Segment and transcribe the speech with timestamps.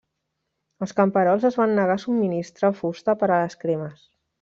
[0.85, 4.07] Els camperols es van negar a subministrar fusta per a les cremes.